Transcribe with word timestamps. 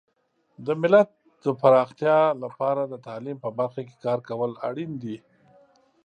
د 0.65 0.67
ملت 0.81 1.09
د 1.43 1.45
پراختیا 1.61 2.19
لپاره 2.43 2.81
د 2.87 2.93
تعلیم 3.07 3.37
په 3.43 3.49
برخه 3.57 3.81
کې 3.87 3.95
کار 4.05 4.19
کول 4.29 4.51
اړین 4.67 4.91
دي. 5.03 5.17